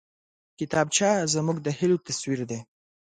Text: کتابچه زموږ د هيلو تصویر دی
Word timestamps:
کتابچه 0.57 1.09
زموږ 1.33 1.57
د 1.61 1.67
هيلو 1.79 1.97
تصویر 2.07 2.39
دی 2.49 2.59